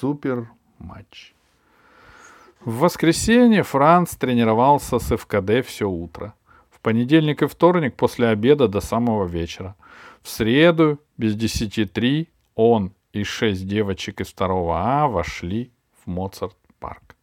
супер-матч. 0.00 1.34
В 2.64 2.78
воскресенье 2.78 3.62
Франц 3.62 4.16
тренировался 4.16 4.98
с 4.98 5.16
ФКД 5.16 5.66
все 5.66 5.88
утро. 5.88 6.34
В 6.70 6.80
понедельник 6.80 7.42
и 7.42 7.46
вторник 7.46 7.96
после 7.96 8.28
обеда 8.28 8.68
до 8.68 8.80
самого 8.80 9.26
вечера. 9.26 9.76
В 10.22 10.28
среду 10.28 10.98
без 11.16 11.34
десяти 11.34 11.84
три 11.84 12.28
он 12.54 12.92
и 13.12 13.24
шесть 13.24 13.66
девочек 13.66 14.20
из 14.20 14.28
второго 14.28 14.78
А 14.78 15.08
вошли 15.08 15.70
в 16.04 16.10
Моцарт-парк. 16.10 17.16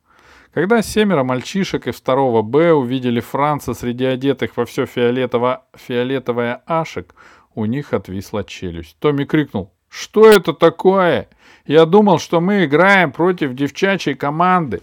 Когда 0.53 0.81
семеро 0.81 1.23
мальчишек 1.23 1.87
из 1.87 1.95
второго 1.95 2.41
Б 2.41 2.73
увидели 2.73 3.19
Франца 3.19 3.73
среди 3.73 4.05
одетых 4.05 4.57
во 4.57 4.65
все 4.65 4.85
фиолетово, 4.85 5.65
фиолетовое 5.75 6.61
ашек, 6.65 7.13
у 7.53 7.65
них 7.65 7.93
отвисла 7.93 8.43
челюсть. 8.43 8.97
Томми 8.99 9.25
крикнул 9.25 9.71
«Что 9.89 10.29
это 10.29 10.53
такое? 10.53 11.29
Я 11.67 11.85
думал, 11.85 12.17
что 12.17 12.39
мы 12.39 12.65
играем 12.65 13.11
против 13.11 13.53
девчачьей 13.53 14.15
команды». 14.15 14.81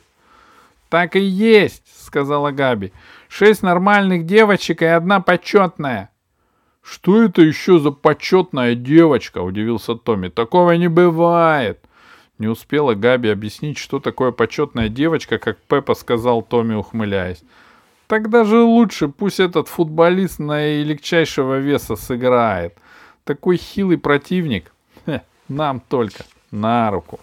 «Так 0.90 1.16
и 1.16 1.20
есть»,— 1.20 1.82
сказала 2.06 2.52
Габи. 2.52 2.92
«Шесть 3.28 3.62
нормальных 3.62 4.26
девочек 4.26 4.82
и 4.82 4.84
одна 4.84 5.20
почетная». 5.20 6.10
«Что 6.82 7.22
это 7.22 7.40
еще 7.40 7.78
за 7.78 7.90
почетная 7.90 8.74
девочка?»— 8.74 9.38
удивился 9.42 9.94
Томми. 9.94 10.28
«Такого 10.28 10.72
не 10.72 10.88
бывает». 10.88 11.80
Не 12.38 12.48
успела 12.48 12.94
Габи 12.94 13.30
объяснить, 13.30 13.78
что 13.78 14.00
такое 14.00 14.32
почетная 14.32 14.88
девочка, 14.90 15.38
как 15.38 15.56
Пеппа 15.62 15.94
сказал 15.94 16.42
Томми, 16.42 16.74
ухмыляясь. 16.74 17.42
«Тогда 18.06 18.44
же 18.44 18.58
лучше 18.60 19.08
пусть 19.08 19.40
этот 19.40 19.68
футболист 19.68 20.38
на 20.38 20.82
легчайшего 20.82 21.58
веса 21.58 21.96
сыграет. 21.96 22.76
Такой 23.24 23.56
хилый 23.56 23.96
противник. 23.96 24.72
Хе, 25.06 25.22
нам 25.48 25.80
только 25.80 26.24
на 26.54 26.90
руку». 26.90 27.20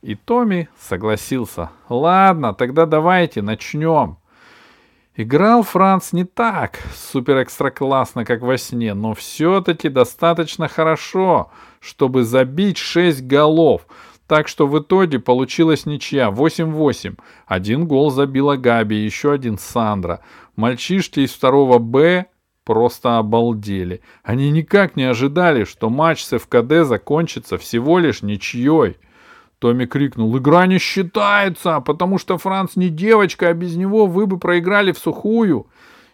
И 0.00 0.14
Томми 0.14 0.68
согласился. 0.80 1.70
«Ладно, 1.88 2.54
тогда 2.54 2.86
давайте 2.86 3.42
начнем». 3.42 4.16
Играл 5.20 5.64
Франц 5.64 6.12
не 6.12 6.22
так 6.22 6.78
супер-экстра 6.94 7.70
классно, 7.70 8.24
как 8.24 8.40
во 8.40 8.56
сне, 8.56 8.94
но 8.94 9.14
все-таки 9.14 9.88
достаточно 9.88 10.68
хорошо, 10.68 11.50
чтобы 11.80 12.22
забить 12.22 12.78
шесть 12.78 13.26
голов. 13.26 13.88
Так 14.28 14.46
что 14.46 14.68
в 14.68 14.78
итоге 14.78 15.18
получилась 15.18 15.86
ничья 15.86 16.28
8-8. 16.28 17.18
Один 17.46 17.88
гол 17.88 18.10
забила 18.10 18.54
Габи, 18.54 18.94
еще 18.94 19.32
один 19.32 19.58
Сандра. 19.58 20.20
Мальчишки 20.54 21.20
из 21.20 21.32
второго 21.32 21.78
Б 21.78 22.26
просто 22.68 23.16
обалдели. 23.16 24.02
Они 24.22 24.50
никак 24.50 24.94
не 24.94 25.04
ожидали, 25.04 25.64
что 25.64 25.88
матч 25.88 26.22
с 26.22 26.38
ФКД 26.38 26.86
закончится 26.86 27.56
всего 27.56 27.98
лишь 27.98 28.20
ничьей. 28.20 28.98
Томми 29.58 29.86
крикнул, 29.86 30.36
«Игра 30.36 30.66
не 30.66 30.76
считается, 30.78 31.80
потому 31.80 32.18
что 32.18 32.36
Франц 32.36 32.76
не 32.76 32.90
девочка, 32.90 33.48
а 33.48 33.54
без 33.54 33.74
него 33.76 34.06
вы 34.06 34.26
бы 34.26 34.38
проиграли 34.38 34.92
в 34.92 34.98
сухую». 34.98 35.66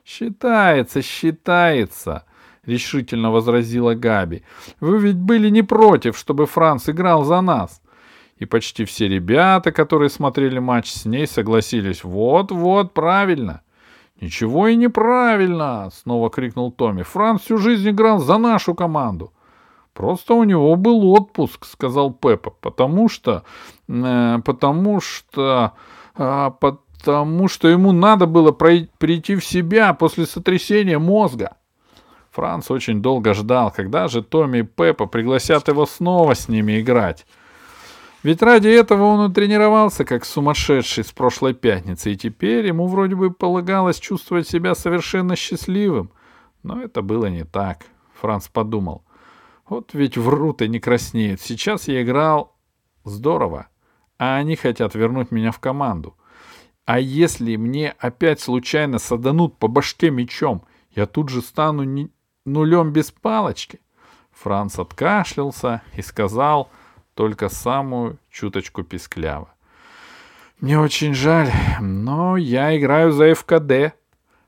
«Считается, 0.05 1.03
считается»,— 1.03 2.25
решительно 2.65 3.33
возразила 3.33 3.95
Габи. 3.95 4.45
«Вы 4.79 5.01
ведь 5.01 5.17
были 5.17 5.49
не 5.49 5.63
против, 5.63 6.17
чтобы 6.17 6.47
Франц 6.47 6.89
играл 6.89 7.25
за 7.25 7.41
нас». 7.41 7.83
И 8.37 8.45
почти 8.45 8.85
все 8.85 9.09
ребята, 9.09 9.73
которые 9.73 10.09
смотрели 10.09 10.61
матч 10.61 10.93
с 10.93 11.05
ней, 11.05 11.27
согласились. 11.27 12.05
«Вот-вот, 12.05 12.95
правильно». 12.95 13.64
«Ничего 14.21 14.69
и 14.69 14.77
неправильно!»— 14.77 15.91
снова 15.93 16.31
крикнул 16.31 16.71
Томми. 16.73 17.03
«Франц 17.03 17.43
всю 17.43 17.59
жизнь 17.59 17.91
играл 17.91 18.19
за 18.19 18.39
нашу 18.39 18.75
команду». 18.75 19.33
Просто 19.95 20.35
у 20.35 20.43
него 20.43 20.75
был 20.75 21.13
отпуск, 21.13 21.65
сказал 21.65 22.13
Пеппа, 22.13 22.51
потому 22.51 23.09
что, 23.09 23.45
э, 23.89 24.39
потому 24.45 25.01
что, 25.01 25.73
э, 26.17 26.51
потому 26.61 27.49
что 27.49 27.69
ему 27.69 27.93
надо 27.93 28.27
было 28.27 28.51
прийти 28.51 29.37
в 29.37 29.45
себя 29.45 29.95
после 29.95 30.27
сотрясения 30.27 30.99
мозга. 30.99 31.57
Франц 32.33 32.73
очень 32.73 33.01
долго 33.03 33.35
ждал, 33.35 33.71
когда 33.71 34.09
же 34.09 34.21
Томми 34.23 34.59
и 34.59 34.63
Пеппа 34.63 35.07
пригласят 35.07 35.69
его 35.69 35.87
снова 35.87 36.35
с 36.35 36.49
ними 36.49 36.81
играть. 36.81 37.25
Ведь 38.25 38.43
ради 38.43 38.67
этого 38.67 39.05
он 39.05 39.31
и 39.31 39.33
тренировался 39.33 40.05
как 40.05 40.25
сумасшедший 40.25 41.05
с 41.05 41.13
прошлой 41.13 41.55
пятницы, 41.55 42.13
и 42.13 42.17
теперь 42.17 42.67
ему 42.67 42.89
вроде 42.89 43.15
бы 43.15 43.31
полагалось 43.31 44.01
чувствовать 44.01 44.49
себя 44.49 44.75
совершенно 44.75 45.37
счастливым. 45.37 46.11
Но 46.65 46.83
это 46.83 47.03
было 47.03 47.27
не 47.27 47.45
так. 47.45 47.85
Франц 48.21 48.49
подумал— 48.49 49.05
вот 49.67 49.95
ведь 49.95 50.19
врут 50.19 50.63
и 50.63 50.69
не 50.69 50.79
краснеют. 50.79 51.41
Сейчас 51.41 51.89
я 51.89 52.03
играл 52.03 52.55
здорово, 53.05 53.69
а 54.19 54.37
они 54.37 54.57
хотят 54.57 54.95
вернуть 54.95 55.31
меня 55.31 55.53
в 55.53 55.59
команду. 55.59 56.17
А 56.85 56.99
если 56.99 57.57
мне 57.57 57.95
опять 57.99 58.41
случайно 58.41 58.99
саданут 58.99 59.59
по 59.59 59.69
башке 59.69 60.11
мечом, 60.11 60.65
я 60.91 61.07
тут 61.07 61.31
же 61.31 61.41
стану 61.41 61.83
не... 61.83 62.11
нулем 62.45 62.93
без 62.93 63.11
палочки. 63.11 63.81
Франц 64.33 64.79
откашлялся 64.79 65.83
и 65.97 66.03
сказал 66.03 66.69
только 67.15 67.49
самую 67.49 68.19
чуточку 68.31 68.83
пискляво. 68.83 69.49
Мне 70.61 70.79
очень 70.79 71.15
жаль, 71.15 71.51
но 71.81 72.37
я 72.37 72.77
играю 72.77 73.13
за 73.13 73.35
ФКД. 73.35 73.95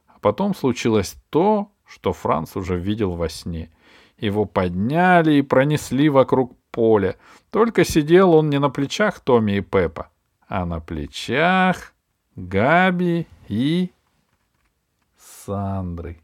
А 0.06 0.19
потом 0.21 0.54
случилось 0.54 1.16
то, 1.31 1.71
что 1.87 2.12
Франц 2.12 2.56
уже 2.56 2.78
видел 2.78 3.12
во 3.12 3.28
сне. 3.28 3.71
Его 4.19 4.44
подняли 4.44 5.34
и 5.34 5.43
пронесли 5.43 6.09
вокруг 6.09 6.56
поля. 6.71 7.16
Только 7.50 7.84
сидел 7.84 8.34
он 8.34 8.50
не 8.50 8.59
на 8.59 8.71
плечах 8.71 9.21
Томми 9.21 9.59
и 9.59 9.60
Пеппа, 9.60 10.10
а 10.48 10.65
на 10.65 10.81
плечах 10.81 11.93
Габи 12.34 13.27
и 13.48 13.91
Сандры. 15.19 16.21